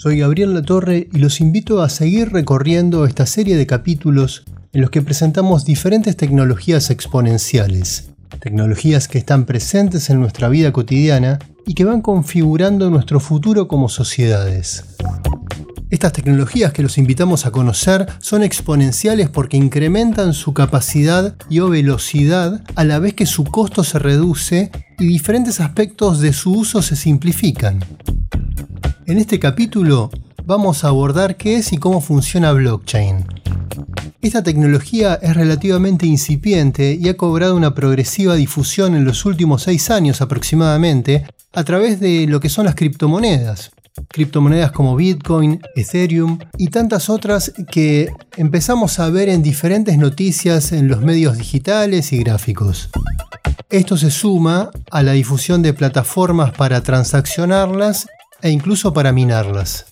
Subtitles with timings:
[0.00, 4.90] Soy Gabriel Latorre y los invito a seguir recorriendo esta serie de capítulos en los
[4.90, 11.84] que presentamos diferentes tecnologías exponenciales, tecnologías que están presentes en nuestra vida cotidiana y que
[11.84, 14.84] van configurando nuestro futuro como sociedades.
[15.90, 21.70] Estas tecnologías que los invitamos a conocer son exponenciales porque incrementan su capacidad y o
[21.70, 26.82] velocidad a la vez que su costo se reduce y diferentes aspectos de su uso
[26.82, 27.80] se simplifican.
[29.08, 30.10] En este capítulo
[30.44, 33.24] vamos a abordar qué es y cómo funciona blockchain.
[34.20, 39.88] Esta tecnología es relativamente incipiente y ha cobrado una progresiva difusión en los últimos seis
[39.88, 41.24] años aproximadamente
[41.54, 43.70] a través de lo que son las criptomonedas.
[44.08, 50.86] Criptomonedas como Bitcoin, Ethereum y tantas otras que empezamos a ver en diferentes noticias en
[50.86, 52.90] los medios digitales y gráficos.
[53.70, 58.06] Esto se suma a la difusión de plataformas para transaccionarlas
[58.42, 59.86] e incluso para minarlas.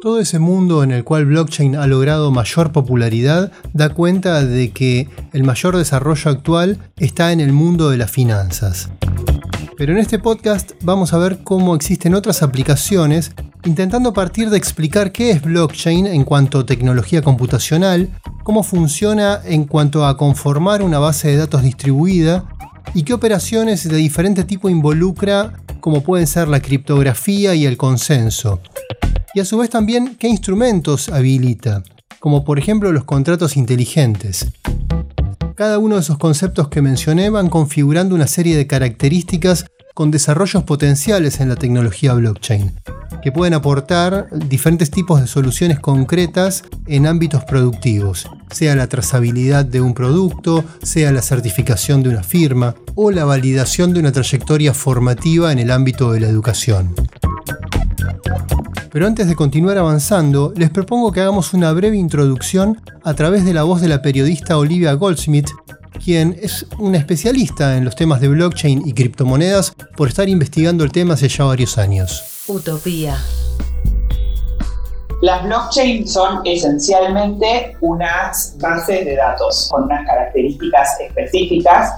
[0.00, 5.08] Todo ese mundo en el cual blockchain ha logrado mayor popularidad da cuenta de que
[5.32, 8.90] el mayor desarrollo actual está en el mundo de las finanzas.
[9.76, 13.32] Pero en este podcast vamos a ver cómo existen otras aplicaciones
[13.64, 18.08] intentando partir de explicar qué es blockchain en cuanto a tecnología computacional,
[18.42, 22.44] cómo funciona en cuanto a conformar una base de datos distribuida
[22.94, 28.60] y qué operaciones de diferente tipo involucra como pueden ser la criptografía y el consenso.
[29.34, 31.82] Y a su vez también qué instrumentos habilita,
[32.20, 34.46] como por ejemplo los contratos inteligentes.
[35.54, 40.64] Cada uno de esos conceptos que mencioné van configurando una serie de características con desarrollos
[40.64, 42.72] potenciales en la tecnología blockchain,
[43.22, 49.80] que pueden aportar diferentes tipos de soluciones concretas en ámbitos productivos, sea la trazabilidad de
[49.80, 55.52] un producto, sea la certificación de una firma o la validación de una trayectoria formativa
[55.52, 56.94] en el ámbito de la educación.
[58.92, 63.54] Pero antes de continuar avanzando, les propongo que hagamos una breve introducción a través de
[63.54, 65.48] la voz de la periodista Olivia Goldsmith,
[66.04, 70.92] quien es una especialista en los temas de blockchain y criptomonedas por estar investigando el
[70.92, 72.44] tema hace ya varios años.
[72.48, 73.16] Utopía.
[75.22, 81.92] Las blockchain son esencialmente unas bases de datos con unas características específicas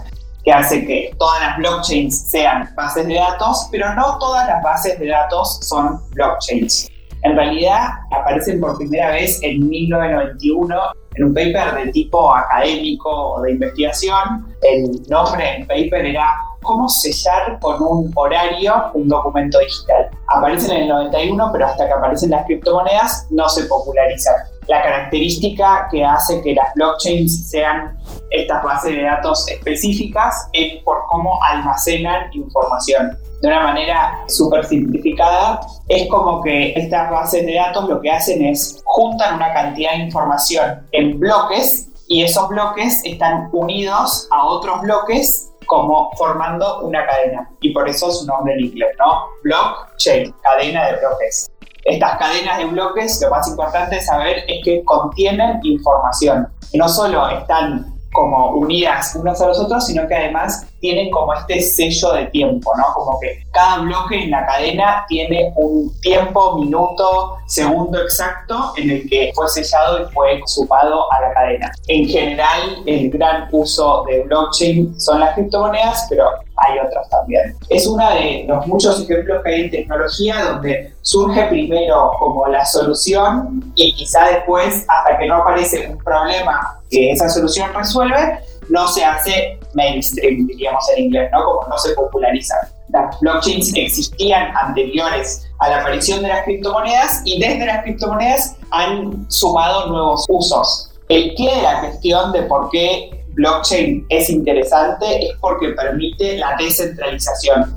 [0.44, 4.98] que hace que todas las blockchains sean bases de datos, pero no todas las bases
[4.98, 6.90] de datos son blockchains.
[7.24, 10.76] En realidad aparecen por primera vez en 1991
[11.14, 14.54] en un paper de tipo académico o de investigación.
[14.60, 20.10] El nombre del paper era cómo sellar con un horario un documento digital.
[20.28, 24.34] Aparecen en el 91, pero hasta que aparecen las criptomonedas no se popularizan.
[24.66, 27.96] La característica que hace que las blockchains sean
[28.30, 33.16] estas bases de datos específicas es por cómo almacenan información.
[33.44, 38.42] De una manera súper simplificada, es como que estas bases de datos lo que hacen
[38.42, 44.80] es juntan una cantidad de información en bloques y esos bloques están unidos a otros
[44.80, 47.50] bloques como formando una cadena.
[47.60, 49.26] Y por eso su nombre en inglés, ¿no?
[49.42, 51.50] Blockchain, cadena de bloques.
[51.84, 56.48] Estas cadenas de bloques, lo más importante es saber es que contienen información.
[56.72, 61.62] No solo están como unidas unas a los otros, sino que además tienen como este
[61.62, 62.84] sello de tiempo, ¿no?
[62.92, 69.08] Como que cada bloque en la cadena tiene un tiempo, minuto, segundo exacto en el
[69.08, 71.72] que fue sellado y fue sumado a la cadena.
[71.88, 77.56] En general, el gran uso de blockchain son las criptomonedas, pero hay otras también.
[77.70, 82.62] Es uno de los muchos ejemplos que hay en tecnología donde surge primero como la
[82.66, 88.86] solución y quizá después, hasta que no aparece un problema que esa solución resuelve, no
[88.88, 91.44] se hace mainstream, diríamos en inglés, ¿no?
[91.44, 92.54] Como no se populariza.
[92.88, 99.26] Las blockchains existían anteriores a la aparición de las criptomonedas y desde las criptomonedas han
[99.30, 100.90] sumado nuevos usos.
[101.08, 106.56] El qué de la cuestión de por qué blockchain es interesante es porque permite la
[106.58, 107.74] descentralización.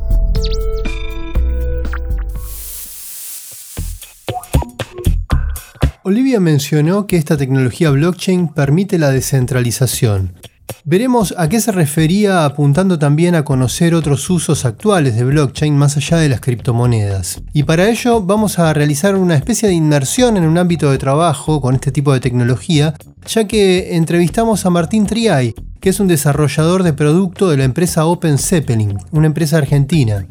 [6.04, 10.36] Olivia mencionó que esta tecnología blockchain permite la descentralización.
[10.84, 15.98] Veremos a qué se refería apuntando también a conocer otros usos actuales de blockchain más
[15.98, 17.42] allá de las criptomonedas.
[17.54, 21.62] Y para ello vamos a realizar una especie de inmersión en un ámbito de trabajo
[21.62, 22.94] con este tipo de tecnología,
[23.28, 25.54] ya que entrevistamos a Martín Triay,
[25.89, 30.28] es un desarrollador de producto de la empresa Open Zeppelin, una empresa argentina.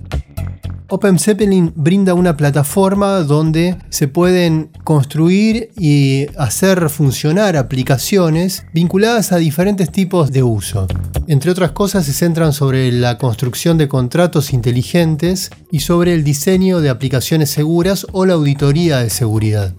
[0.89, 9.39] Open Zeppelin brinda una plataforma donde se pueden construir y hacer funcionar aplicaciones vinculadas a
[9.39, 10.87] diferentes tipos de uso.
[11.27, 16.81] Entre otras cosas se centran sobre la construcción de contratos inteligentes y sobre el diseño
[16.81, 19.75] de aplicaciones seguras o la auditoría de seguridad.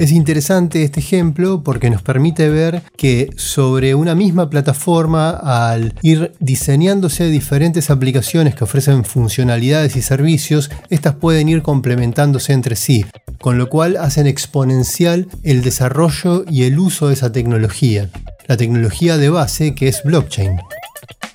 [0.00, 6.32] Es interesante este ejemplo porque nos permite ver que sobre una misma plataforma, al ir
[6.40, 13.04] diseñándose diferentes aplicaciones que ofrecen funcionalidades y servicios, estas pueden ir complementándose entre sí,
[13.42, 18.08] con lo cual hacen exponencial el desarrollo y el uso de esa tecnología,
[18.46, 20.60] la tecnología de base que es blockchain.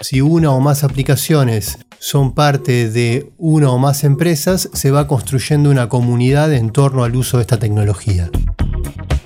[0.01, 5.69] Si una o más aplicaciones son parte de una o más empresas, se va construyendo
[5.69, 8.29] una comunidad en torno al uso de esta tecnología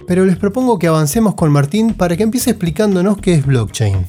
[0.09, 4.07] pero les propongo que avancemos con Martín para que empiece explicándonos qué es blockchain.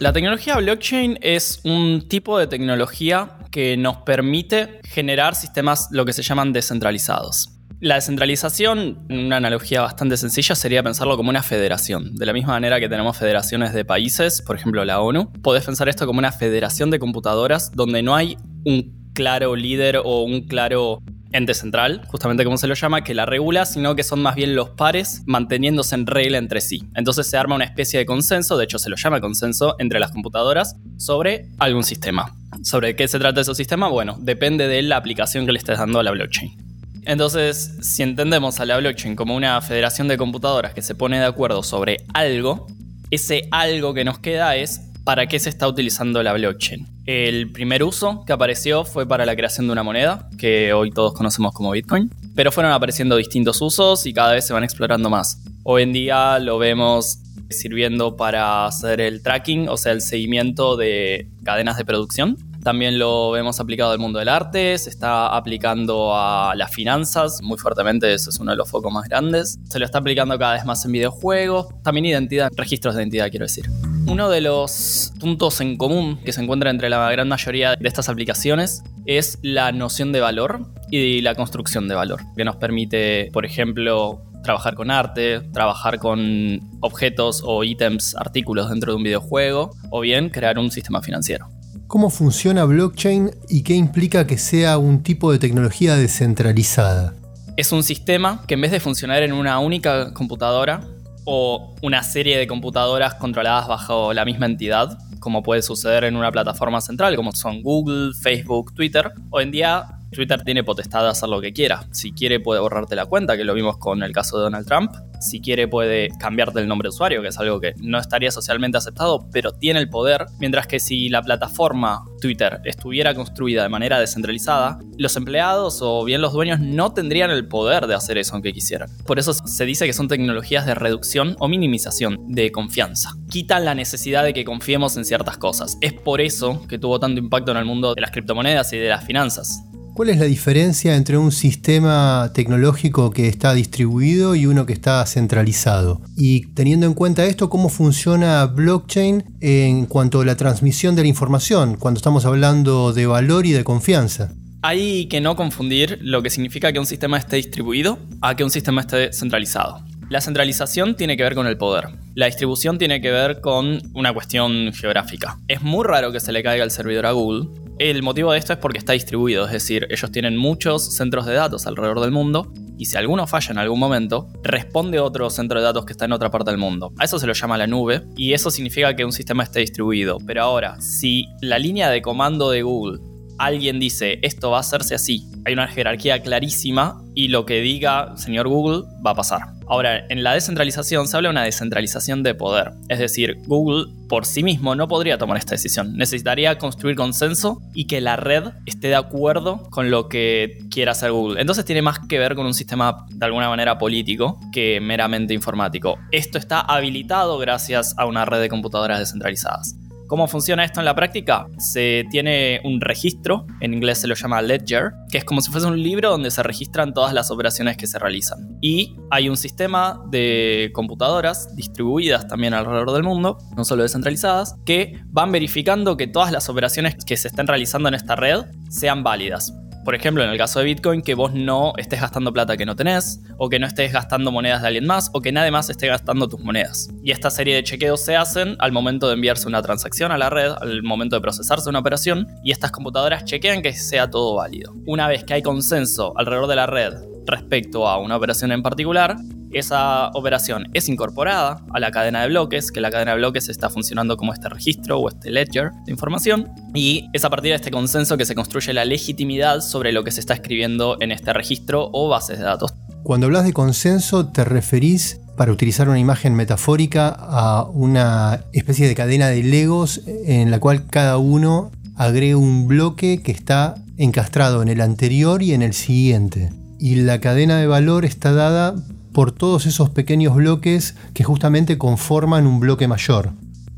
[0.00, 6.12] La tecnología blockchain es un tipo de tecnología que nos permite generar sistemas lo que
[6.12, 7.50] se llaman descentralizados.
[7.82, 12.14] La descentralización, una analogía bastante sencilla, sería pensarlo como una federación.
[12.14, 15.88] De la misma manera que tenemos federaciones de países, por ejemplo la ONU, podés pensar
[15.88, 21.00] esto como una federación de computadoras donde no hay un claro líder o un claro
[21.32, 24.54] ente central, justamente como se lo llama, que la regula, sino que son más bien
[24.54, 26.84] los pares manteniéndose en regla entre sí.
[26.94, 30.12] Entonces se arma una especie de consenso, de hecho se lo llama consenso, entre las
[30.12, 32.32] computadoras sobre algún sistema.
[32.62, 33.88] ¿Sobre qué se trata ese sistema?
[33.88, 36.71] Bueno, depende de la aplicación que le estés dando a la blockchain.
[37.04, 41.24] Entonces, si entendemos a la blockchain como una federación de computadoras que se pone de
[41.24, 42.66] acuerdo sobre algo,
[43.10, 46.86] ese algo que nos queda es para qué se está utilizando la blockchain.
[47.06, 51.12] El primer uso que apareció fue para la creación de una moneda, que hoy todos
[51.12, 55.42] conocemos como Bitcoin, pero fueron apareciendo distintos usos y cada vez se van explorando más.
[55.64, 57.18] Hoy en día lo vemos
[57.50, 62.36] sirviendo para hacer el tracking, o sea, el seguimiento de cadenas de producción.
[62.62, 67.58] También lo vemos aplicado al mundo del arte, se está aplicando a las finanzas muy
[67.58, 69.58] fuertemente, ese es uno de los focos más grandes.
[69.68, 73.46] Se lo está aplicando cada vez más en videojuegos, también identidad, registros de identidad quiero
[73.46, 73.68] decir.
[74.06, 78.08] Uno de los puntos en común que se encuentra entre la gran mayoría de estas
[78.08, 83.44] aplicaciones es la noción de valor y la construcción de valor, que nos permite, por
[83.44, 90.00] ejemplo, trabajar con arte, trabajar con objetos o ítems, artículos dentro de un videojuego, o
[90.00, 91.48] bien crear un sistema financiero.
[91.92, 97.12] ¿Cómo funciona blockchain y qué implica que sea un tipo de tecnología descentralizada?
[97.58, 100.80] Es un sistema que en vez de funcionar en una única computadora,
[101.26, 106.32] o una serie de computadoras controladas bajo la misma entidad, como puede suceder en una
[106.32, 109.12] plataforma central como son Google, Facebook, Twitter.
[109.28, 111.86] Hoy en día Twitter tiene potestad de hacer lo que quiera.
[111.90, 114.92] Si quiere puede borrarte la cuenta, que lo vimos con el caso de Donald Trump.
[115.20, 118.76] Si quiere puede cambiarte el nombre de usuario, que es algo que no estaría socialmente
[118.76, 120.26] aceptado, pero tiene el poder.
[120.38, 126.20] Mientras que si la plataforma Twitter estuviera construida de manera descentralizada, los empleados o bien
[126.20, 128.90] los dueños no tendrían el poder de hacer eso aunque quisieran.
[129.06, 133.10] Por eso se dice que son tecnologías de reducción o minimización de confianza.
[133.30, 135.78] Quitan la necesidad de que confiemos en ciertas cosas.
[135.80, 138.88] Es por eso que tuvo tanto impacto en el mundo de las criptomonedas y de
[138.88, 139.64] las finanzas.
[139.94, 145.04] ¿Cuál es la diferencia entre un sistema tecnológico que está distribuido y uno que está
[145.04, 146.00] centralizado?
[146.16, 151.08] Y teniendo en cuenta esto, ¿cómo funciona blockchain en cuanto a la transmisión de la
[151.08, 154.32] información cuando estamos hablando de valor y de confianza?
[154.62, 158.50] Hay que no confundir lo que significa que un sistema esté distribuido a que un
[158.50, 159.84] sistema esté centralizado.
[160.08, 161.88] La centralización tiene que ver con el poder.
[162.14, 165.38] La distribución tiene que ver con una cuestión geográfica.
[165.48, 167.48] Es muy raro que se le caiga el servidor a Google,
[167.90, 171.34] el motivo de esto es porque está distribuido, es decir, ellos tienen muchos centros de
[171.34, 175.64] datos alrededor del mundo y si alguno falla en algún momento, responde otro centro de
[175.64, 176.92] datos que está en otra parte del mundo.
[176.98, 180.18] A eso se lo llama la nube y eso significa que un sistema esté distribuido.
[180.26, 183.00] Pero ahora, si la línea de comando de Google
[183.38, 188.16] alguien dice esto va a hacerse así, hay una jerarquía clarísima y lo que diga
[188.16, 189.40] señor Google va a pasar.
[189.68, 194.26] Ahora, en la descentralización se habla de una descentralización de poder, es decir, Google por
[194.26, 198.88] sí mismo no podría tomar esta decisión, necesitaría construir consenso y que la red esté
[198.88, 201.40] de acuerdo con lo que quiera hacer Google.
[201.40, 205.98] Entonces tiene más que ver con un sistema de alguna manera político que meramente informático.
[206.10, 209.76] Esto está habilitado gracias a una red de computadoras descentralizadas.
[210.12, 211.46] ¿Cómo funciona esto en la práctica?
[211.56, 215.66] Se tiene un registro, en inglés se lo llama ledger, que es como si fuese
[215.66, 218.58] un libro donde se registran todas las operaciones que se realizan.
[218.60, 225.00] Y hay un sistema de computadoras distribuidas también alrededor del mundo, no solo descentralizadas, que
[225.06, 229.54] van verificando que todas las operaciones que se estén realizando en esta red sean válidas.
[229.84, 232.76] Por ejemplo, en el caso de Bitcoin, que vos no estés gastando plata que no
[232.76, 235.88] tenés, o que no estés gastando monedas de alguien más, o que nadie más esté
[235.88, 236.88] gastando tus monedas.
[237.02, 240.30] Y esta serie de chequeos se hacen al momento de enviarse una transacción a la
[240.30, 244.72] red, al momento de procesarse una operación, y estas computadoras chequean que sea todo válido.
[244.86, 246.94] Una vez que hay consenso alrededor de la red
[247.26, 249.16] respecto a una operación en particular,
[249.54, 253.70] esa operación es incorporada a la cadena de bloques, que la cadena de bloques está
[253.70, 257.70] funcionando como este registro o este ledger de información, y es a partir de este
[257.70, 261.90] consenso que se construye la legitimidad sobre lo que se está escribiendo en este registro
[261.92, 262.74] o bases de datos.
[263.02, 268.94] Cuando hablas de consenso, ¿te referís, para utilizar una imagen metafórica, a una especie de
[268.94, 274.68] cadena de legos en la cual cada uno agrega un bloque que está encastrado en
[274.68, 276.52] el anterior y en el siguiente?
[276.78, 278.74] Y la cadena de valor está dada
[279.12, 283.30] por todos esos pequeños bloques que justamente conforman un bloque mayor.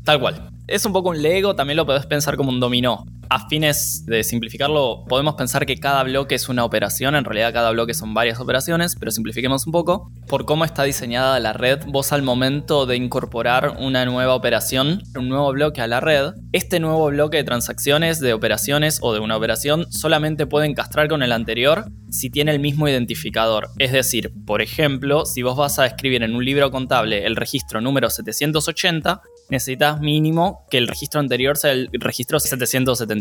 [0.03, 0.49] Tal cual.
[0.67, 4.23] Es un poco un Lego, también lo podés pensar como un dominó a fines de
[4.23, 8.39] simplificarlo, podemos pensar que cada bloque es una operación, en realidad cada bloque son varias
[8.39, 10.11] operaciones, pero simplifiquemos un poco.
[10.27, 15.29] Por cómo está diseñada la red, vos al momento de incorporar una nueva operación, un
[15.29, 19.37] nuevo bloque a la red, este nuevo bloque de transacciones, de operaciones o de una
[19.37, 23.69] operación solamente puede encastrar con el anterior si tiene el mismo identificador.
[23.77, 27.81] Es decir, por ejemplo, si vos vas a escribir en un libro contable el registro
[27.81, 32.39] número 780, necesitas mínimo que el registro anterior sea el registro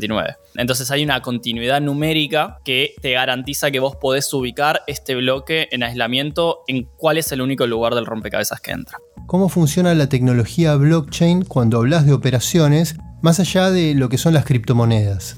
[0.01, 0.37] 779.
[0.57, 5.83] Entonces hay una continuidad numérica que te garantiza que vos podés ubicar este bloque en
[5.83, 8.99] aislamiento en cuál es el único lugar del rompecabezas que entra.
[9.27, 14.35] ¿Cómo funciona la tecnología blockchain cuando hablas de operaciones más allá de lo que son
[14.35, 15.37] las criptomonedas?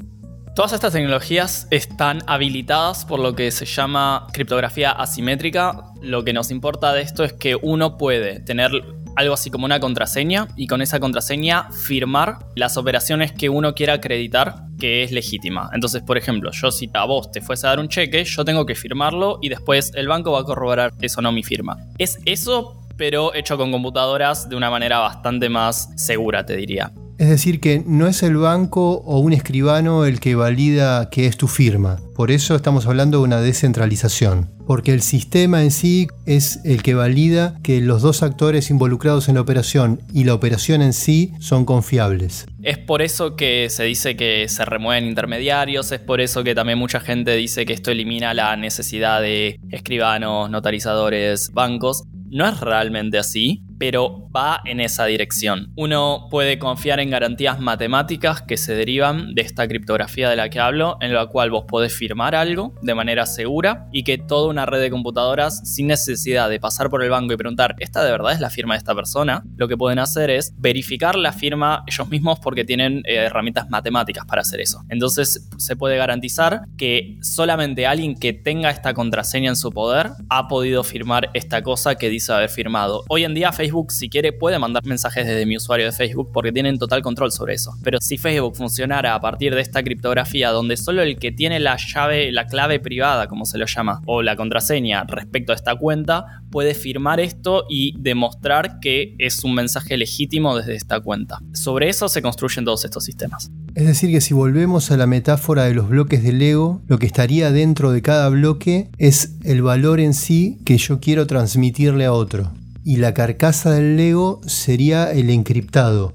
[0.56, 5.84] Todas estas tecnologías están habilitadas por lo que se llama criptografía asimétrica.
[6.00, 8.72] Lo que nos importa de esto es que uno puede tener
[9.16, 13.94] algo así como una contraseña y con esa contraseña firmar las operaciones que uno quiera
[13.94, 15.70] acreditar que es legítima.
[15.72, 18.66] Entonces, por ejemplo, yo si a vos te fuese a dar un cheque, yo tengo
[18.66, 21.78] que firmarlo y después el banco va a corroborar eso no mi firma.
[21.98, 26.92] Es eso, pero hecho con computadoras de una manera bastante más segura, te diría.
[27.18, 31.38] Es decir, que no es el banco o un escribano el que valida que es
[31.38, 31.98] tu firma.
[32.14, 34.50] Por eso estamos hablando de una descentralización.
[34.66, 39.36] Porque el sistema en sí es el que valida que los dos actores involucrados en
[39.36, 42.46] la operación y la operación en sí son confiables.
[42.62, 46.78] Es por eso que se dice que se remueven intermediarios, es por eso que también
[46.78, 52.02] mucha gente dice que esto elimina la necesidad de escribanos, notarizadores, bancos.
[52.28, 55.72] No es realmente así, pero va en esa dirección.
[55.76, 60.60] Uno puede confiar en garantías matemáticas que se derivan de esta criptografía de la que
[60.60, 64.66] hablo, en la cual vos podés firmar algo de manera segura y que toda una
[64.66, 68.32] red de computadoras, sin necesidad de pasar por el banco y preguntar, ¿esta de verdad
[68.32, 69.42] es la firma de esta persona?
[69.56, 74.24] Lo que pueden hacer es verificar la firma ellos mismos porque tienen eh, herramientas matemáticas
[74.26, 74.82] para hacer eso.
[74.88, 80.48] Entonces se puede garantizar que solamente alguien que tenga esta contraseña en su poder ha
[80.48, 83.04] podido firmar esta cosa que dice haber firmado.
[83.08, 86.30] Hoy en día Facebook Facebook, si quiere, puede mandar mensajes desde mi usuario de Facebook
[86.32, 87.72] porque tienen total control sobre eso.
[87.82, 91.76] Pero si Facebook funcionara a partir de esta criptografía donde solo el que tiene la
[91.76, 96.42] llave, la clave privada, como se lo llama, o la contraseña respecto a esta cuenta,
[96.48, 101.40] puede firmar esto y demostrar que es un mensaje legítimo desde esta cuenta.
[101.52, 103.50] Sobre eso se construyen todos estos sistemas.
[103.74, 107.06] Es decir, que si volvemos a la metáfora de los bloques de Lego, lo que
[107.06, 112.12] estaría dentro de cada bloque es el valor en sí que yo quiero transmitirle a
[112.12, 112.52] otro
[112.86, 116.12] y la carcasa del Lego sería el encriptado,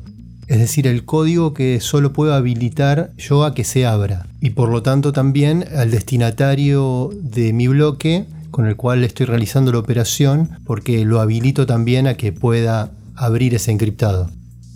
[0.48, 4.70] es decir, el código que solo puedo habilitar yo a que se abra y por
[4.70, 10.52] lo tanto también al destinatario de mi bloque con el cual estoy realizando la operación
[10.66, 14.30] porque lo habilito también a que pueda abrir ese encriptado.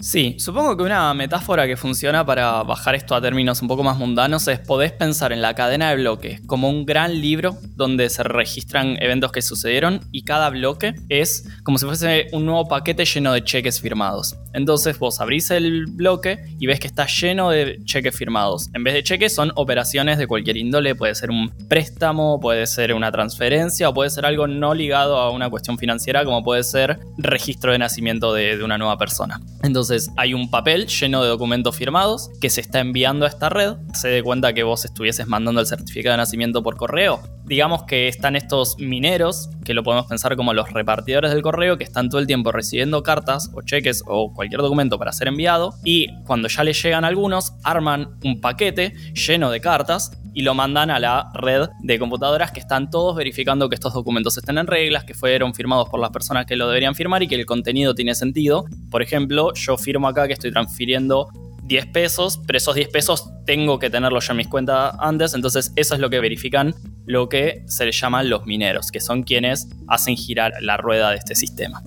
[0.05, 3.97] Sí, supongo que una metáfora que funciona para bajar esto a términos un poco más
[3.97, 8.21] mundanos es podés pensar en la cadena de bloques como un gran libro donde se
[8.21, 13.33] registran eventos que sucedieron y cada bloque es como si fuese un nuevo paquete lleno
[13.33, 14.35] de cheques firmados.
[14.53, 18.69] Entonces vos abrís el bloque y ves que está lleno de cheques firmados.
[18.75, 22.93] En vez de cheques son operaciones de cualquier índole, puede ser un préstamo, puede ser
[22.93, 26.99] una transferencia o puede ser algo no ligado a una cuestión financiera como puede ser
[27.17, 29.41] registro de nacimiento de, de una nueva persona.
[29.63, 33.75] Entonces hay un papel lleno de documentos firmados que se está enviando a esta red.
[33.93, 37.21] Se dé cuenta que vos estuvieses mandando el certificado de nacimiento por correo.
[37.45, 41.83] Digamos que están estos mineros, que lo podemos pensar como los repartidores del correo, que
[41.83, 46.07] están todo el tiempo recibiendo cartas o cheques o cualquier documento para ser enviado, y
[46.23, 50.99] cuando ya les llegan algunos, arman un paquete lleno de cartas y lo mandan a
[50.99, 55.13] la red de computadoras que están todos verificando que estos documentos estén en reglas, que
[55.13, 58.65] fueron firmados por las personas que lo deberían firmar y que el contenido tiene sentido.
[58.91, 61.29] Por ejemplo, yo firmo acá que estoy transfiriendo
[61.63, 65.71] 10 pesos, pero esos 10 pesos tengo que tenerlos ya en mis cuentas antes, entonces
[65.75, 66.75] eso es lo que verifican
[67.05, 71.17] lo que se les llaman los mineros, que son quienes hacen girar la rueda de
[71.17, 71.83] este sistema.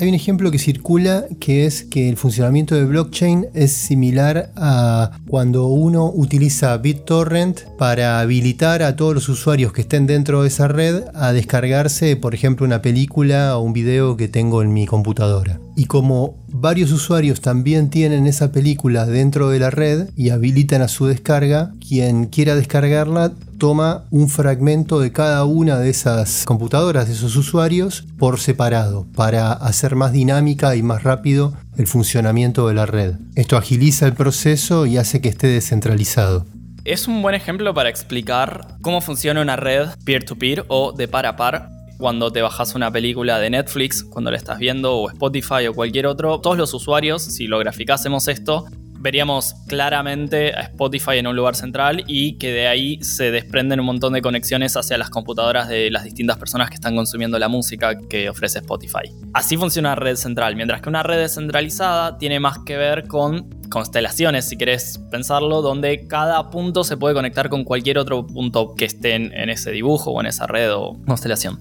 [0.00, 5.10] Hay un ejemplo que circula que es que el funcionamiento de blockchain es similar a
[5.28, 10.68] cuando uno utiliza BitTorrent para habilitar a todos los usuarios que estén dentro de esa
[10.68, 15.60] red a descargarse, por ejemplo, una película o un video que tengo en mi computadora.
[15.76, 20.88] Y como varios usuarios también tienen esa película dentro de la red y habilitan a
[20.88, 27.14] su descarga, quien quiera descargarla toma un fragmento de cada una de esas computadoras, de
[27.14, 32.86] esos usuarios, por separado, para hacer más dinámica y más rápido el funcionamiento de la
[32.86, 33.14] red.
[33.36, 36.46] Esto agiliza el proceso y hace que esté descentralizado.
[36.84, 41.36] Es un buen ejemplo para explicar cómo funciona una red peer-to-peer o de par a
[41.36, 45.74] par cuando te bajas una película de Netflix, cuando la estás viendo, o Spotify o
[45.74, 48.64] cualquier otro, todos los usuarios, si lo graficásemos esto,
[49.00, 53.86] veríamos claramente a Spotify en un lugar central y que de ahí se desprenden un
[53.86, 57.96] montón de conexiones hacia las computadoras de las distintas personas que están consumiendo la música
[58.08, 59.10] que ofrece Spotify.
[59.32, 63.48] Así funciona una red central, mientras que una red descentralizada tiene más que ver con
[63.70, 68.84] constelaciones, si querés pensarlo, donde cada punto se puede conectar con cualquier otro punto que
[68.84, 71.58] esté en ese dibujo o en esa red o constelación.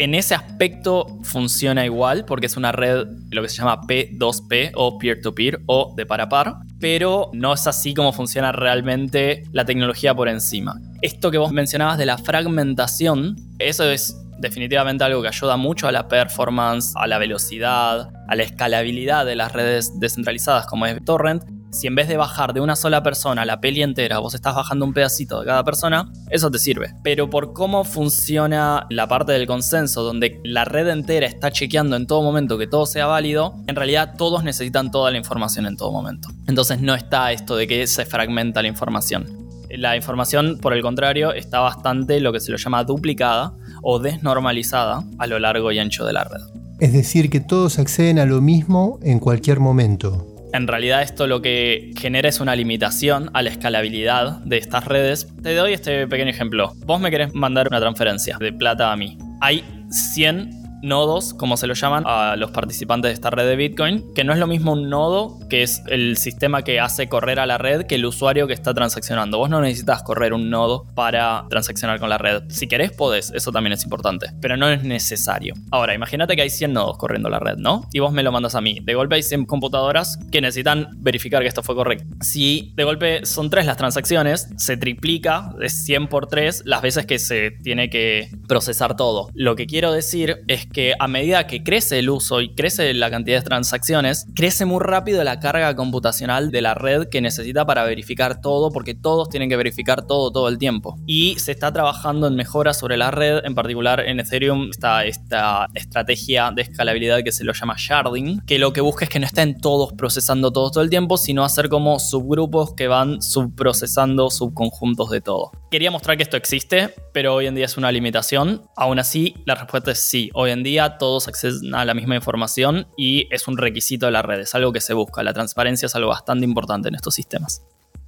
[0.00, 4.98] En ese aspecto funciona igual porque es una red, lo que se llama P2P o
[4.98, 10.14] peer-to-peer o de par a par, pero no es así como funciona realmente la tecnología
[10.14, 10.80] por encima.
[11.02, 15.92] Esto que vos mencionabas de la fragmentación, eso es definitivamente algo que ayuda mucho a
[15.92, 21.44] la performance, a la velocidad, a la escalabilidad de las redes descentralizadas como es Torrent,
[21.70, 24.84] si en vez de bajar de una sola persona la peli entera, vos estás bajando
[24.84, 26.94] un pedacito de cada persona, eso te sirve.
[27.02, 32.06] Pero por cómo funciona la parte del consenso, donde la red entera está chequeando en
[32.06, 35.92] todo momento que todo sea válido, en realidad todos necesitan toda la información en todo
[35.92, 36.28] momento.
[36.46, 39.26] Entonces no está esto de que se fragmenta la información.
[39.70, 45.04] La información, por el contrario, está bastante lo que se lo llama duplicada o desnormalizada
[45.18, 46.40] a lo largo y ancho de la red.
[46.80, 50.29] Es decir, que todos acceden a lo mismo en cualquier momento.
[50.52, 55.28] En realidad esto lo que genera es una limitación a la escalabilidad de estas redes.
[55.42, 56.72] Te doy este pequeño ejemplo.
[56.86, 59.16] Vos me querés mandar una transferencia de plata a mí.
[59.40, 64.12] Hay 100 nodos, como se lo llaman a los participantes de esta red de Bitcoin,
[64.14, 67.46] que no es lo mismo un nodo, que es el sistema que hace correr a
[67.46, 69.38] la red, que el usuario que está transaccionando.
[69.38, 72.42] Vos no necesitas correr un nodo para transaccionar con la red.
[72.48, 75.54] Si querés, podés, eso también es importante, pero no es necesario.
[75.70, 77.86] Ahora, imagínate que hay 100 nodos corriendo la red, ¿no?
[77.92, 78.78] Y vos me lo mandas a mí.
[78.82, 82.06] De golpe hay 100 computadoras que necesitan verificar que esto fue correcto.
[82.20, 87.06] Si de golpe son 3 las transacciones, se triplica, es 100 por 3 las veces
[87.06, 89.30] que se tiene que procesar todo.
[89.34, 93.10] Lo que quiero decir es que a medida que crece el uso y crece la
[93.10, 97.84] cantidad de transacciones, crece muy rápido la carga computacional de la red que necesita para
[97.84, 100.98] verificar todo, porque todos tienen que verificar todo todo el tiempo.
[101.06, 105.68] Y se está trabajando en mejoras sobre la red, en particular en Ethereum está esta
[105.74, 109.26] estrategia de escalabilidad que se lo llama sharding, que lo que busca es que no
[109.26, 115.10] estén todos procesando todo todo el tiempo, sino hacer como subgrupos que van subprocesando subconjuntos
[115.10, 115.50] de todo.
[115.70, 118.62] Quería mostrar que esto existe, pero hoy en día es una limitación.
[118.74, 120.28] Aún así, la respuesta es sí.
[120.34, 124.22] Hoy en día todos acceden a la misma información y es un requisito de la
[124.22, 125.22] red, es algo que se busca.
[125.22, 127.62] La transparencia es algo bastante importante en estos sistemas.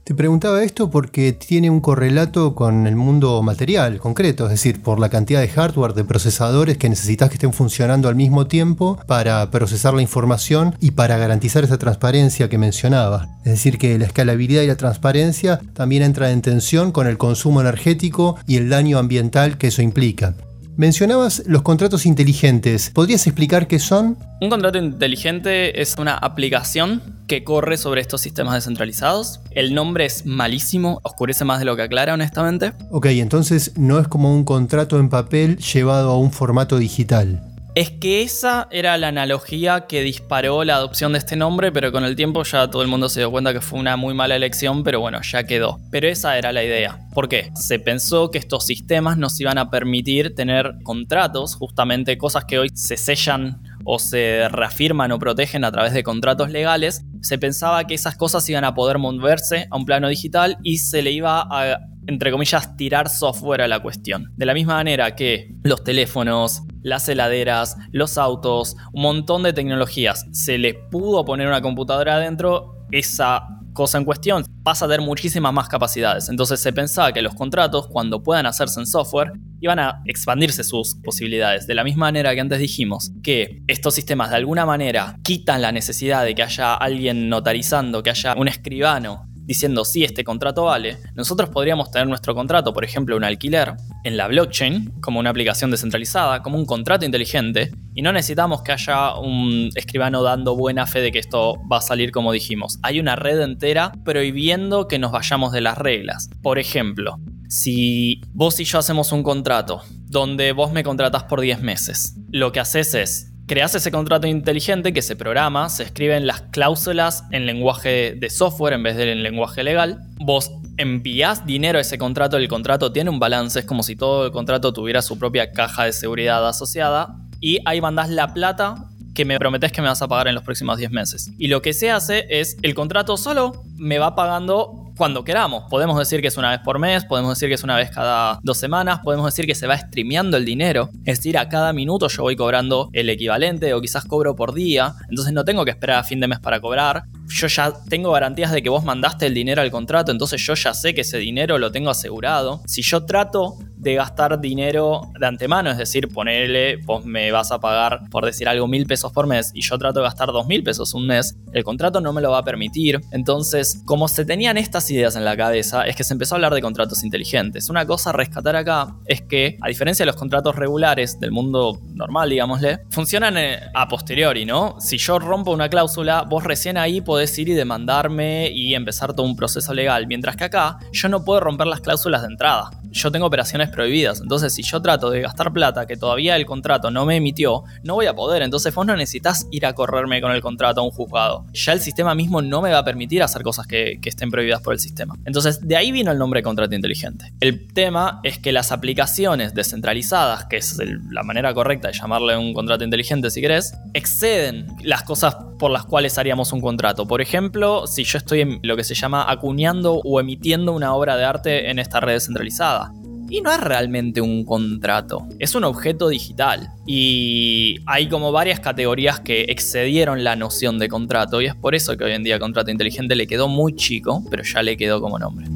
[0.04, 4.98] Te preguntaba esto porque tiene un correlato con el mundo material concreto, es decir, por
[4.98, 9.48] la cantidad de hardware, de procesadores que necesitas que estén funcionando al mismo tiempo para
[9.52, 13.28] procesar la información y para garantizar esa transparencia que mencionaba.
[13.44, 17.60] Es decir, que la escalabilidad y la transparencia también entra en tensión con el consumo
[17.60, 20.34] energético y el daño ambiental que eso implica.
[20.76, 22.90] Mencionabas los contratos inteligentes.
[22.90, 24.16] ¿Podrías explicar qué son?
[24.40, 29.40] Un contrato inteligente es una aplicación que corre sobre estos sistemas descentralizados.
[29.50, 32.72] El nombre es malísimo, oscurece más de lo que aclara, honestamente.
[32.90, 37.51] Ok, entonces no es como un contrato en papel llevado a un formato digital.
[37.74, 42.04] Es que esa era la analogía que disparó la adopción de este nombre, pero con
[42.04, 44.84] el tiempo ya todo el mundo se dio cuenta que fue una muy mala elección,
[44.84, 45.80] pero bueno, ya quedó.
[45.90, 47.00] Pero esa era la idea.
[47.14, 47.50] ¿Por qué?
[47.54, 52.68] Se pensó que estos sistemas nos iban a permitir tener contratos, justamente cosas que hoy
[52.74, 57.94] se sellan o se reafirman o protegen a través de contratos legales, se pensaba que
[57.94, 61.78] esas cosas iban a poder moverse a un plano digital y se le iba a
[62.06, 64.32] entre comillas, tirar software a la cuestión.
[64.36, 70.26] De la misma manera que los teléfonos, las heladeras, los autos, un montón de tecnologías,
[70.32, 75.52] se les pudo poner una computadora adentro, esa cosa en cuestión pasa a tener muchísimas
[75.52, 76.28] más capacidades.
[76.28, 80.96] Entonces se pensaba que los contratos, cuando puedan hacerse en software, iban a expandirse sus
[81.02, 81.66] posibilidades.
[81.66, 85.72] De la misma manera que antes dijimos que estos sistemas de alguna manera quitan la
[85.72, 90.98] necesidad de que haya alguien notarizando, que haya un escribano diciendo si este contrato vale,
[91.14, 93.74] nosotros podríamos tener nuestro contrato, por ejemplo, un alquiler,
[94.04, 98.72] en la blockchain, como una aplicación descentralizada, como un contrato inteligente, y no necesitamos que
[98.72, 102.78] haya un escribano dando buena fe de que esto va a salir como dijimos.
[102.82, 106.30] Hay una red entera prohibiendo que nos vayamos de las reglas.
[106.42, 111.60] Por ejemplo, si vos y yo hacemos un contrato donde vos me contratás por 10
[111.62, 116.42] meses, lo que haces es creas ese contrato inteligente que se programa, se escriben las
[116.42, 119.98] cláusulas en lenguaje de software en vez del lenguaje legal.
[120.18, 124.26] Vos envías dinero a ese contrato, el contrato tiene un balance, es como si todo
[124.26, 127.16] el contrato tuviera su propia caja de seguridad asociada.
[127.40, 130.44] Y ahí mandás la plata que me prometes que me vas a pagar en los
[130.44, 131.30] próximos 10 meses.
[131.38, 135.64] Y lo que se hace es, el contrato solo me va pagando cuando queramos.
[135.68, 138.38] Podemos decir que es una vez por mes, podemos decir que es una vez cada
[138.44, 140.90] dos semanas, podemos decir que se va streameando el dinero.
[141.04, 144.94] Es decir, a cada minuto yo voy cobrando el equivalente o quizás cobro por día.
[145.10, 147.02] Entonces no tengo que esperar a fin de mes para cobrar.
[147.26, 150.72] Yo ya tengo garantías de que vos mandaste el dinero al contrato, entonces yo ya
[150.72, 152.62] sé que ese dinero lo tengo asegurado.
[152.66, 157.58] Si yo trato de gastar dinero de antemano, es decir, ponerle, vos me vas a
[157.58, 160.62] pagar, por decir algo, mil pesos por mes y yo trato de gastar dos mil
[160.62, 163.00] pesos un mes, el contrato no me lo va a permitir.
[163.10, 166.54] Entonces, como se tenían estas ideas en la cabeza, es que se empezó a hablar
[166.54, 167.68] de contratos inteligentes.
[167.68, 171.80] Una cosa a rescatar acá es que, a diferencia de los contratos regulares del mundo
[171.94, 174.76] normal, digámosle, funcionan eh, a posteriori, ¿no?
[174.80, 179.26] Si yo rompo una cláusula, vos recién ahí podés ir y demandarme y empezar todo
[179.26, 182.70] un proceso legal, mientras que acá yo no puedo romper las cláusulas de entrada.
[182.92, 184.20] Yo tengo operaciones prohibidas.
[184.20, 187.94] Entonces, si yo trato de gastar plata que todavía el contrato no me emitió, no
[187.94, 188.42] voy a poder.
[188.42, 191.46] Entonces, vos no necesitas ir a correrme con el contrato a un juzgado.
[191.52, 194.74] Ya el sistema mismo no me va a permitir hacer cosas que, estén prohibidas por
[194.74, 195.14] el sistema.
[195.24, 197.32] Entonces, de ahí vino el nombre de contrato inteligente.
[197.40, 200.78] El tema es que las aplicaciones descentralizadas, que es
[201.10, 205.86] la manera correcta de llamarle un contrato inteligente si querés, exceden las cosas por las
[205.86, 207.06] cuales haríamos un contrato.
[207.06, 211.16] Por ejemplo, si yo estoy en lo que se llama acuñando o emitiendo una obra
[211.16, 212.92] de arte en esta red descentralizada
[213.30, 216.70] y no es realmente un contrato, es un objeto digital.
[216.84, 221.96] Y hay como varias categorías que excedieron la noción de contrato y es por eso
[221.96, 225.20] que hoy en día contrato inteligente le quedó muy chico, pero ya le quedó como
[225.20, 225.46] nombre.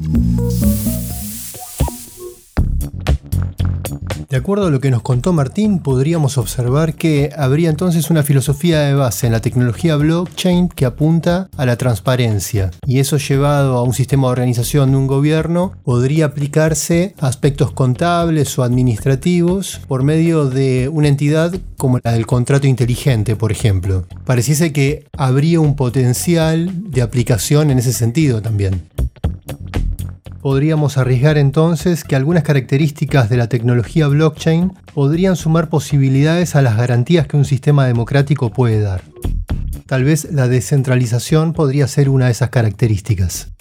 [4.29, 8.81] De acuerdo a lo que nos contó Martín, podríamos observar que habría entonces una filosofía
[8.81, 12.71] de base en la tecnología blockchain que apunta a la transparencia.
[12.85, 17.71] Y eso llevado a un sistema de organización de un gobierno podría aplicarse a aspectos
[17.71, 24.07] contables o administrativos por medio de una entidad como la del contrato inteligente, por ejemplo.
[24.25, 28.81] Pareciese que habría un potencial de aplicación en ese sentido también
[30.41, 36.77] podríamos arriesgar entonces que algunas características de la tecnología blockchain podrían sumar posibilidades a las
[36.77, 39.01] garantías que un sistema democrático puede dar.
[39.85, 43.51] Tal vez la descentralización podría ser una de esas características.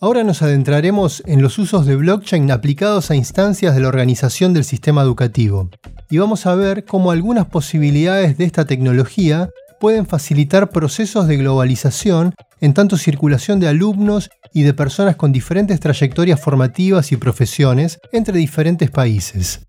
[0.00, 4.64] Ahora nos adentraremos en los usos de blockchain aplicados a instancias de la organización del
[4.64, 5.70] sistema educativo
[6.10, 12.34] y vamos a ver cómo algunas posibilidades de esta tecnología pueden facilitar procesos de globalización
[12.60, 18.38] en tanto circulación de alumnos y de personas con diferentes trayectorias formativas y profesiones entre
[18.38, 19.66] diferentes países.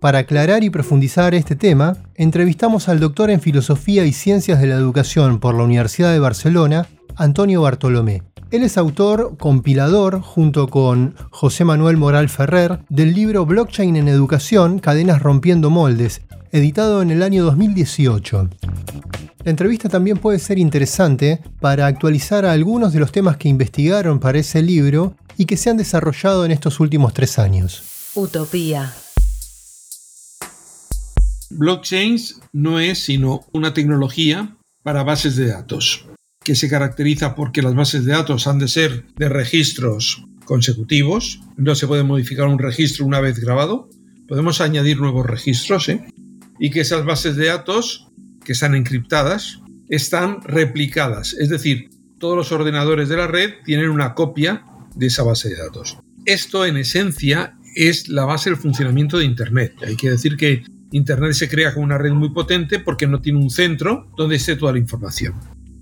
[0.00, 4.76] Para aclarar y profundizar este tema, entrevistamos al doctor en Filosofía y Ciencias de la
[4.76, 8.22] Educación por la Universidad de Barcelona, Antonio Bartolomé.
[8.50, 14.78] Él es autor, compilador, junto con José Manuel Moral Ferrer, del libro Blockchain en Educación,
[14.78, 16.22] Cadenas Rompiendo Moldes,
[16.52, 18.50] editado en el año 2018.
[19.44, 24.20] La entrevista también puede ser interesante para actualizar a algunos de los temas que investigaron
[24.20, 27.82] para ese libro y que se han desarrollado en estos últimos tres años.
[28.14, 28.92] Utopía.
[31.50, 36.06] Blockchains no es sino una tecnología para bases de datos,
[36.44, 41.74] que se caracteriza porque las bases de datos han de ser de registros consecutivos, no
[41.74, 43.88] se puede modificar un registro una vez grabado,
[44.28, 46.04] podemos añadir nuevos registros, ¿eh?
[46.60, 48.06] Y que esas bases de datos
[48.44, 54.14] que están encriptadas están replicadas, es decir, todos los ordenadores de la red tienen una
[54.14, 54.62] copia
[54.94, 55.98] de esa base de datos.
[56.26, 59.74] Esto en esencia es la base del funcionamiento de Internet.
[59.84, 63.38] Hay que decir que Internet se crea con una red muy potente porque no tiene
[63.38, 65.34] un centro donde esté toda la información.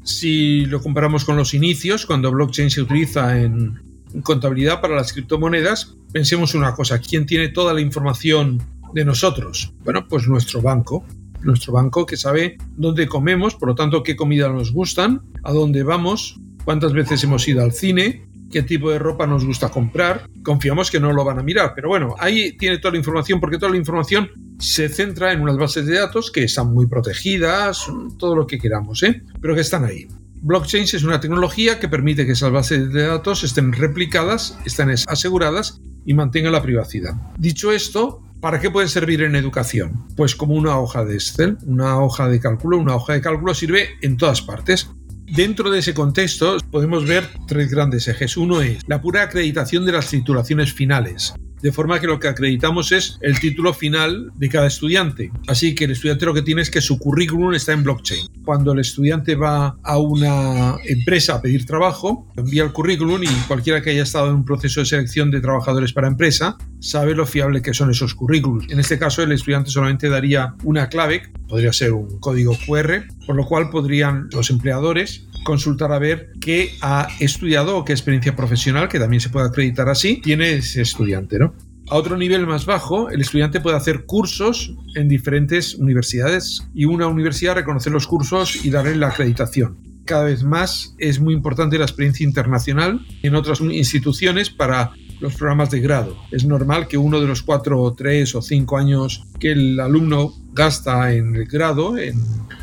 [0.05, 3.79] Si lo comparamos con los inicios, cuando blockchain se utiliza En
[4.23, 9.73] contabilidad para las criptomonedas, pensemos una cosa, ¿quién tiene toda la información de nosotros?
[9.85, 11.05] Bueno, pues nuestro banco.
[11.41, 15.85] Nuestro banco que sabe dónde comemos, por lo tanto, qué comida nos gustan, a dónde
[15.85, 20.29] vamos, cuántas veces hemos ido al cine, qué tipo de ropa nos gusta comprar.
[20.43, 23.59] Confiamos que no lo van a mirar, pero bueno, ahí tiene toda la información porque
[23.59, 27.87] toda la información se centra en unas bases de datos que están muy protegidas,
[28.19, 29.23] todo lo que queramos, ¿eh?
[29.41, 30.09] pero que están ahí.
[30.41, 35.81] Blockchain es una tecnología que permite que esas bases de datos estén replicadas, estén aseguradas
[36.05, 37.15] y mantengan la privacidad.
[37.37, 40.07] Dicho esto, ¿Para qué puede servir en educación?
[40.17, 42.79] Pues como una hoja de Excel, una hoja de cálculo.
[42.79, 44.91] Una hoja de cálculo sirve en todas partes.
[45.27, 48.37] Dentro de ese contexto podemos ver tres grandes ejes.
[48.37, 52.93] Uno es la pura acreditación de las titulaciones finales de forma que lo que acreditamos
[52.93, 55.31] es el título final de cada estudiante.
[55.47, 58.29] Así que el estudiante lo que tiene es que su currículum está en blockchain.
[58.45, 63.83] Cuando el estudiante va a una empresa a pedir trabajo, envía el currículum y cualquiera
[63.83, 67.63] que haya estado en un proceso de selección de trabajadores para empresa sabe lo fiable
[67.63, 68.71] que son esos currículums.
[68.71, 73.37] En este caso, el estudiante solamente daría una clave, podría ser un código QR, por
[73.37, 78.87] lo cual podrían los empleadores consultar a ver qué ha estudiado o qué experiencia profesional,
[78.87, 81.55] que también se puede acreditar así, tiene ese estudiante, ¿no?
[81.89, 87.07] A otro nivel más bajo, el estudiante puede hacer cursos en diferentes universidades y una
[87.07, 89.79] universidad reconocer los cursos y darle la acreditación.
[90.05, 95.71] Cada vez más es muy importante la experiencia internacional en otras instituciones para los programas
[95.71, 96.15] de grado.
[96.31, 101.15] Es normal que uno de los cuatro, tres o cinco años que el alumno gasta
[101.15, 102.21] en el grado, en,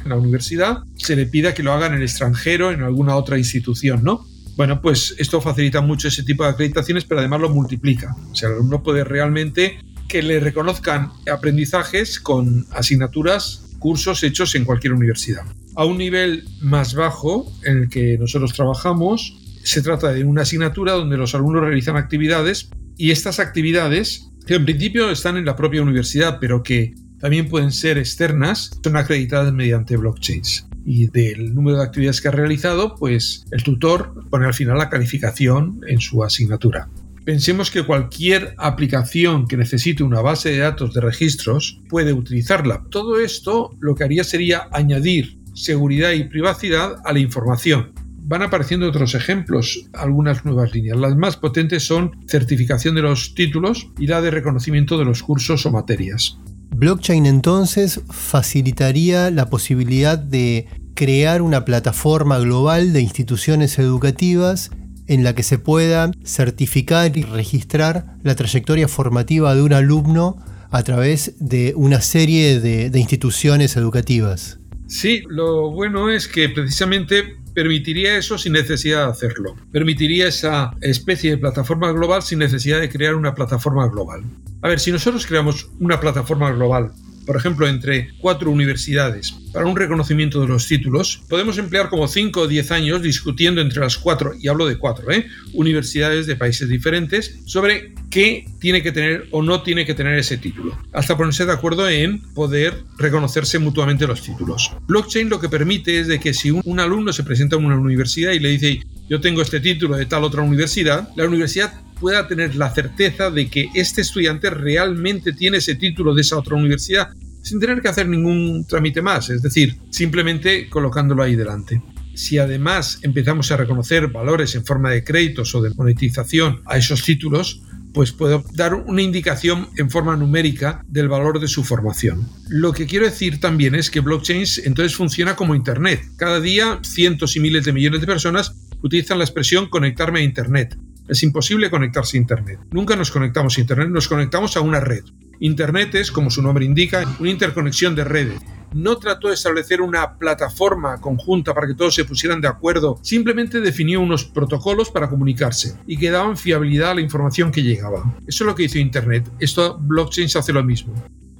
[0.10, 4.04] la universidad, se le pida que lo haga en el extranjero, en alguna otra institución,
[4.04, 4.26] ¿no?
[4.56, 8.16] Bueno, pues esto facilita mucho ese tipo de acreditaciones, pero además lo multiplica.
[8.32, 14.64] O sea, el alumno puede realmente que le reconozcan aprendizajes con asignaturas, cursos hechos en
[14.64, 15.44] cualquier universidad.
[15.76, 20.94] A un nivel más bajo en el que nosotros trabajamos, se trata de una asignatura
[20.94, 25.82] donde los alumnos realizan actividades y estas actividades, que en principio están en la propia
[25.82, 26.94] universidad, pero que
[27.26, 30.68] también pueden ser externas, son acreditadas mediante blockchains.
[30.86, 34.92] Y del número de actividades que ha realizado, pues el tutor pone al final la
[34.92, 36.88] calificación en su asignatura.
[37.24, 42.84] Pensemos que cualquier aplicación que necesite una base de datos de registros puede utilizarla.
[42.92, 47.92] Todo esto lo que haría sería añadir seguridad y privacidad a la información
[48.28, 50.98] van apareciendo otros ejemplos, algunas nuevas líneas.
[50.98, 55.66] Las más potentes son certificación de los títulos y la de reconocimiento de los cursos
[55.66, 56.40] o materias.
[56.70, 64.72] Blockchain entonces facilitaría la posibilidad de crear una plataforma global de instituciones educativas
[65.08, 70.38] en la que se pueda certificar y registrar la trayectoria formativa de un alumno
[70.72, 74.60] a través de una serie de, instituciones educativas.
[74.88, 79.56] Sí, lo bueno es que precisamente permitiría eso sin necesidad de hacerlo.
[79.72, 84.24] Permitiría esa especie de plataforma global sin necesidad de crear una plataforma global.
[84.62, 86.92] A ver, si nosotros creamos una plataforma global
[87.26, 92.42] por ejemplo, entre cuatro universidades para un reconocimiento de los títulos, podemos emplear como 5
[92.42, 95.28] o 10 años discutiendo entre las cuatro, y hablo de cuatro, ¿eh?
[95.54, 100.38] universidades de países diferentes, sobre qué tiene que tener o no tiene que tener ese
[100.38, 104.74] título, hasta ponerse de acuerdo en poder reconocerse mutuamente los títulos.
[104.88, 108.34] Blockchain lo que permite es de que si un, alumno se presenta en una universidad
[108.34, 112.56] y le dice yo tengo este título de tal otra universidad, la universidad pueda tener
[112.56, 117.10] la certeza de que este estudiante realmente tiene ese título de esa otra universidad
[117.42, 121.82] sin tener que hacer ningún trámite más, es decir, simplemente colocándolo ahí delante.
[122.16, 127.04] Si además empezamos a reconocer valores en forma de créditos o de monetización a esos
[127.04, 127.62] títulos,
[127.94, 132.28] pues puedo dar una indicación en forma numérica del valor de su formación.
[132.50, 136.02] Lo que quiero decir también es que blockchain entonces funciona como Internet.
[136.18, 138.54] Cada día cientos y miles de millones de personas
[138.86, 140.78] utilizan la expresión conectarme a Internet.
[141.08, 142.60] Es imposible conectarse a Internet.
[142.72, 145.04] Nunca nos conectamos a Internet, nos conectamos a una red.
[145.40, 148.40] Internet es, como su nombre indica, una interconexión de redes.
[148.74, 153.60] No trató de establecer una plataforma conjunta para que todos se pusieran de acuerdo, simplemente
[153.60, 158.04] definió unos protocolos para comunicarse y que daban fiabilidad a la información que llegaba.
[158.28, 159.32] Eso es lo que hizo Internet.
[159.40, 160.94] Esto blockchain se hace lo mismo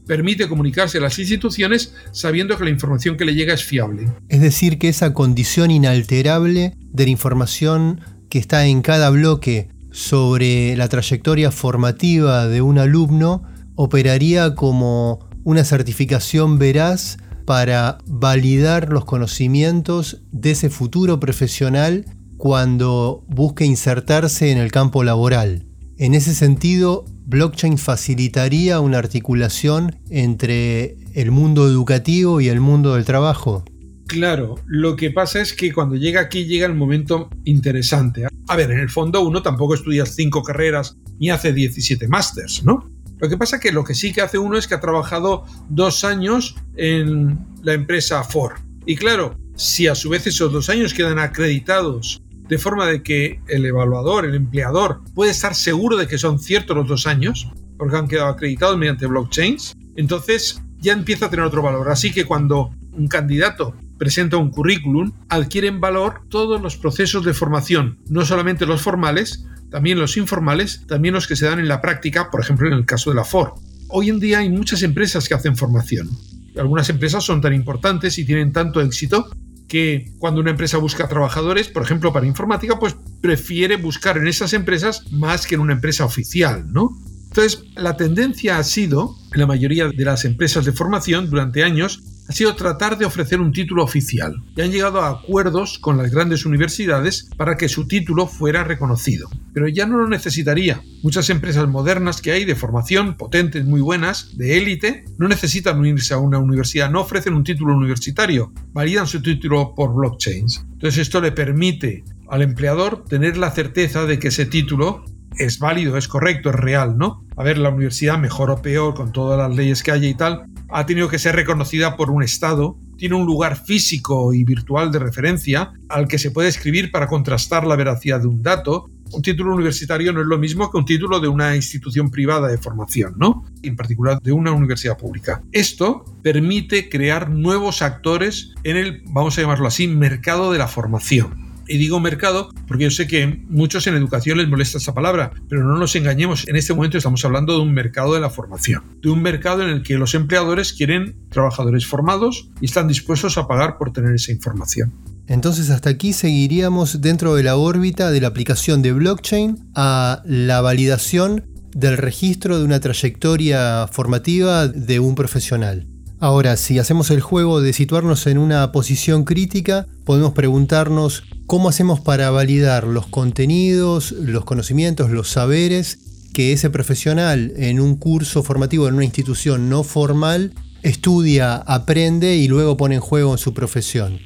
[0.06, 4.08] permite comunicarse a las instituciones sabiendo que la información que le llega es fiable.
[4.30, 10.76] Es decir, que esa condición inalterable de la información que está en cada bloque sobre
[10.76, 13.44] la trayectoria formativa de un alumno
[13.76, 22.06] operaría como una certificación veraz para validar los conocimientos de ese futuro profesional
[22.38, 25.66] cuando busque insertarse en el campo laboral.
[25.98, 33.06] En ese sentido, blockchain facilitaría una articulación entre el mundo educativo y el mundo del
[33.06, 33.66] trabajo.
[34.08, 38.28] Claro, lo que pasa es que cuando llega aquí llega el momento interesante.
[38.48, 42.90] A ver, en el fondo uno tampoco estudia cinco carreras ni hace 17 másters, ¿no?
[43.18, 45.46] Lo que pasa es que lo que sí que hace uno es que ha trabajado
[45.70, 48.60] dos años en la empresa Ford.
[48.86, 53.40] Y claro, si a su vez esos dos años quedan acreditados de forma de que
[53.48, 57.96] el evaluador, el empleador, puede estar seguro de que son ciertos los dos años, porque
[57.98, 61.90] han quedado acreditados mediante blockchains, entonces ya empieza a tener otro valor.
[61.90, 68.00] Así que cuando un candidato presenta un currículum, adquieren valor todos los procesos de formación,
[68.10, 72.30] no solamente los formales, también los informales, también los que se dan en la práctica,
[72.30, 73.54] por ejemplo en el caso de la Ford.
[73.88, 76.10] Hoy en día hay muchas empresas que hacen formación.
[76.58, 79.30] Algunas empresas son tan importantes y tienen tanto éxito
[79.68, 84.54] que cuando una empresa busca trabajadores, por ejemplo para informática, pues prefiere buscar en esas
[84.54, 86.96] empresas más que en una empresa oficial, ¿no?
[87.28, 92.02] Entonces, la tendencia ha sido, en la mayoría de las empresas de formación durante años,
[92.28, 96.12] ha sido tratar de ofrecer un título oficial y han llegado a acuerdos con las
[96.12, 99.30] grandes universidades para que su título fuera reconocido.
[99.54, 100.82] Pero ya no lo necesitaría.
[101.04, 106.14] Muchas empresas modernas que hay de formación, potentes, muy buenas, de élite, no necesitan unirse
[106.14, 110.66] a una universidad, no ofrecen un título universitario, validan su título por blockchains.
[110.74, 115.06] Entonces esto le permite al empleador tener la certeza de que ese título
[115.38, 117.24] es válido, es correcto, es real, ¿no?
[117.36, 120.46] A ver, la universidad, mejor o peor, con todas las leyes que haya y tal,
[120.76, 125.00] ha tenido que ser reconocida por un Estado, tiene un lugar físico y virtual de
[125.00, 128.90] referencia al que se puede escribir para contrastar la veracidad de un dato.
[129.14, 132.58] Un título universitario no es lo mismo que un título de una institución privada de
[132.58, 133.46] formación, ¿no?
[133.64, 135.42] En particular de una universidad pública.
[135.54, 141.45] Esto permite crear nuevos actores en el, vamos a llamarlo así, mercado de la formación.
[141.68, 145.64] Y digo mercado porque yo sé que muchos en educación les molesta esa palabra, pero
[145.64, 149.10] no nos engañemos, en este momento estamos hablando de un mercado de la formación, de
[149.10, 153.78] un mercado en el que los empleadores quieren trabajadores formados y están dispuestos a pagar
[153.78, 154.94] por tener esa información.
[155.28, 160.62] Entonces hasta aquí seguiríamos dentro de la órbita de la aplicación de blockchain a la
[160.62, 165.88] validación del registro de una trayectoria formativa de un profesional.
[166.20, 172.00] Ahora, si hacemos el juego de situarnos en una posición crítica, podemos preguntarnos cómo hacemos
[172.00, 176.00] para validar los contenidos, los conocimientos, los saberes
[176.34, 182.48] que ese profesional en un curso formativo en una institución no formal estudia, aprende y
[182.48, 184.20] luego pone en juego en su profesión.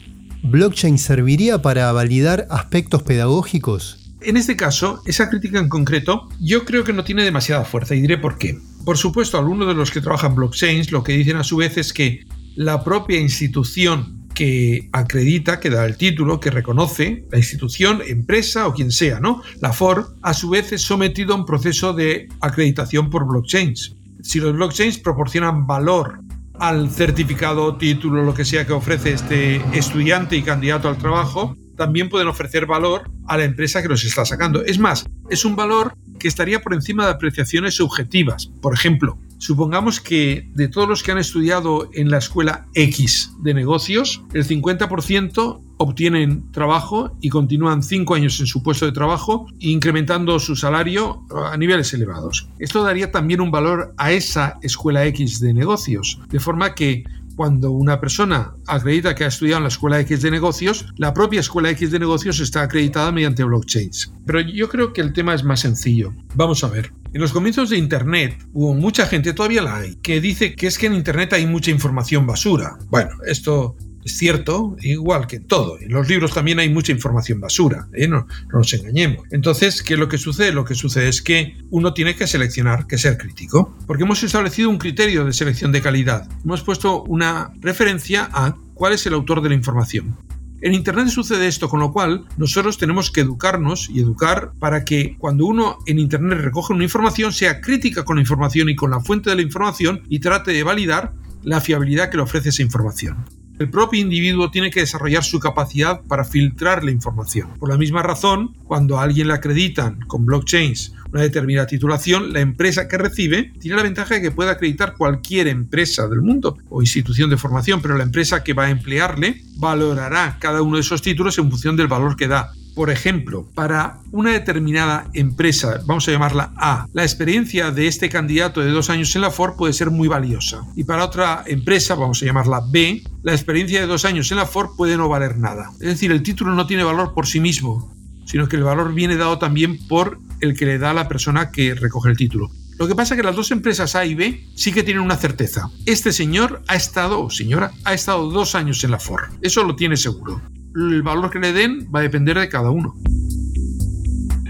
[0.43, 4.13] ¿Blockchain serviría para validar aspectos pedagógicos?
[4.21, 8.01] En este caso, esa crítica en concreto, yo creo que no tiene demasiada fuerza y
[8.01, 8.57] diré por qué.
[8.85, 11.93] Por supuesto, algunos de los que trabajan blockchains lo que dicen a su vez es
[11.93, 18.67] que la propia institución que acredita, que da el título, que reconoce, la institución, empresa
[18.67, 19.41] o quien sea, ¿no?
[19.59, 23.95] La Ford, a su vez es sometido a un proceso de acreditación por blockchains.
[24.21, 26.21] Si los blockchains proporcionan valor
[26.59, 32.09] al certificado, título, lo que sea que ofrece este estudiante y candidato al trabajo, también
[32.09, 34.63] pueden ofrecer valor a la empresa que los está sacando.
[34.65, 38.47] Es más, es un valor que estaría por encima de apreciaciones subjetivas.
[38.61, 43.55] Por ejemplo, supongamos que de todos los que han estudiado en la escuela X de
[43.55, 50.37] negocios, el 50% obtienen trabajo y continúan 5 años en su puesto de trabajo, incrementando
[50.39, 52.49] su salario a niveles elevados.
[52.59, 57.05] Esto daría también un valor a esa escuela X de negocios, de forma que
[57.39, 61.39] cuando una persona acredita que ha estudiado en la escuela X de negocios, la propia
[61.39, 64.11] escuela X de negocios está acreditada mediante blockchains.
[64.25, 66.13] Pero yo creo que el tema es más sencillo.
[66.35, 66.91] Vamos a ver.
[67.11, 70.77] En los comienzos de Internet hubo mucha gente, todavía la hay, que dice que es
[70.77, 72.77] que en Internet hay mucha información basura.
[72.89, 75.79] Bueno, esto es cierto, igual que en todo.
[75.79, 78.07] En los libros también hay mucha información basura, ¿eh?
[78.07, 79.25] no, no, nos engañemos.
[79.31, 80.51] Entonces, ¿qué es lo que sucede?
[80.51, 84.69] Lo que sucede es que uno tiene que seleccionar, que ser crítico, porque hemos establecido
[84.69, 86.29] un criterio de selección de calidad.
[86.45, 90.15] Hemos puesto una referencia a cuál es el autor de la información.
[90.61, 95.15] En Internet sucede esto, con lo cual nosotros tenemos que educarnos y educar para que
[95.17, 98.99] cuando uno en Internet recoge una información sea crítica con la información y con la
[98.99, 103.25] fuente de la información y trate de validar la fiabilidad que le ofrece esa información.
[103.59, 107.49] El propio individuo tiene que desarrollar su capacidad para filtrar la información.
[107.59, 112.39] Por la misma razón, cuando a alguien le acreditan con blockchains una determinada titulación, la
[112.39, 116.81] empresa que recibe tiene la ventaja de que puede acreditar cualquier empresa del mundo o
[116.81, 121.01] institución de formación, pero la empresa que va a emplearle valorará cada uno de esos
[121.01, 122.51] títulos en función del valor que da.
[122.75, 128.61] Por ejemplo, para una determinada empresa, vamos a llamarla A, la experiencia de este candidato
[128.61, 130.61] de dos años en la Ford puede ser muy valiosa.
[130.75, 134.45] Y para otra empresa, vamos a llamarla B, la experiencia de dos años en la
[134.45, 135.71] Ford puede no valer nada.
[135.81, 137.93] Es decir, el título no tiene valor por sí mismo,
[138.25, 141.51] sino que el valor viene dado también por el que le da a la persona
[141.51, 142.49] que recoge el título.
[142.77, 145.17] Lo que pasa es que las dos empresas A y B sí que tienen una
[145.17, 145.69] certeza.
[145.85, 149.33] Este señor ha estado, señora, ha estado dos años en la Ford.
[149.41, 150.41] Eso lo tiene seguro.
[150.75, 152.95] El valor que le den va a depender de cada uno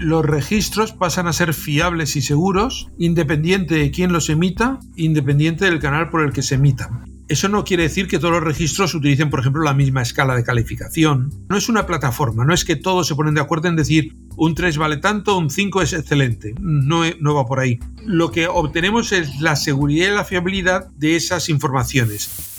[0.00, 5.78] los registros pasan a ser fiables y seguros, independiente de quién los emita, independiente del
[5.78, 7.09] canal por el que se emitan.
[7.30, 10.42] Eso no quiere decir que todos los registros utilicen, por ejemplo, la misma escala de
[10.42, 11.30] calificación.
[11.48, 14.56] No es una plataforma, no es que todos se ponen de acuerdo en decir un
[14.56, 16.56] 3 vale tanto, un 5 es excelente.
[16.58, 17.78] No, no va por ahí.
[18.04, 22.50] Lo que obtenemos es la seguridad y la fiabilidad de esas informaciones.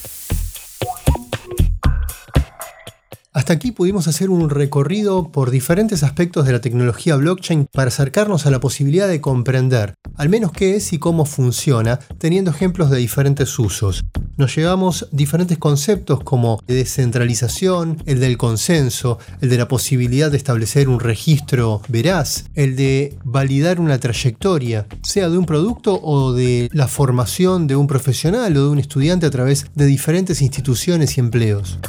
[3.34, 8.46] Hasta aquí pudimos hacer un recorrido por diferentes aspectos de la tecnología blockchain para acercarnos
[8.46, 12.98] a la posibilidad de comprender al menos qué es y cómo funciona, teniendo ejemplos de
[12.98, 14.04] diferentes usos.
[14.38, 20.90] Nos llevamos diferentes conceptos como descentralización, el del consenso, el de la posibilidad de establecer
[20.90, 26.88] un registro veraz, el de validar una trayectoria, sea de un producto o de la
[26.88, 31.80] formación de un profesional o de un estudiante a través de diferentes instituciones y empleos.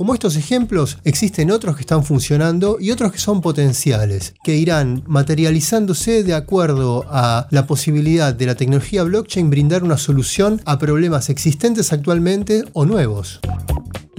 [0.00, 5.02] Como estos ejemplos, existen otros que están funcionando y otros que son potenciales, que irán
[5.06, 11.28] materializándose de acuerdo a la posibilidad de la tecnología blockchain brindar una solución a problemas
[11.28, 13.40] existentes actualmente o nuevos.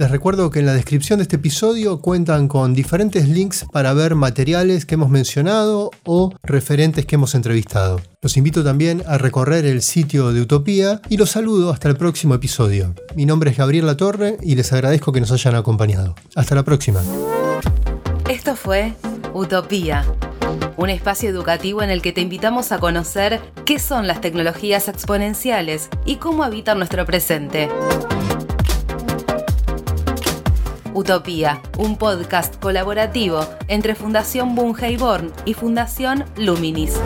[0.02, 4.16] Les recuerdo que en la descripción de este episodio cuentan con diferentes links para ver
[4.16, 8.00] materiales que hemos mencionado o referentes que hemos entrevistado.
[8.20, 12.34] Los invito también a recorrer el sitio de Utopía y los saludo hasta el próximo
[12.34, 12.96] episodio.
[13.14, 16.16] Mi nombre es Gabriel Latorre y les agradezco que nos hayan acompañado.
[16.34, 17.00] Hasta la próxima.
[18.28, 18.94] Esto fue
[19.34, 20.04] Utopía,
[20.78, 25.90] un espacio educativo en el que te invitamos a conocer qué son las tecnologías exponenciales
[26.04, 27.68] y cómo habitan nuestro presente.
[30.94, 36.98] Utopía, un podcast colaborativo entre Fundación Born y Fundación Luminis.